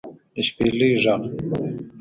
[0.33, 1.21] د شپېلۍ غږ